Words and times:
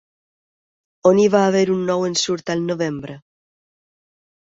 On 1.09 1.19
hi 1.23 1.25
va 1.35 1.41
haver 1.49 1.61
un 1.73 1.83
nou 1.89 2.05
ensurt 2.07 2.49
al 2.55 2.65
novembre? 2.71 3.19